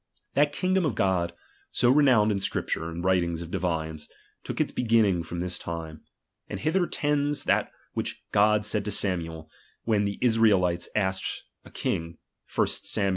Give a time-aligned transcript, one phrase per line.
[0.33, 1.31] That kingdom of God,
[1.69, 4.09] so re nowned in Scriptures and writings of di\ines,
[4.43, 6.01] took its beginning from this time;
[6.49, 9.47] and hither tends that which God said to Samuel,
[9.83, 12.17] when the Israelites asked a king
[12.55, 13.09] (1 Sam.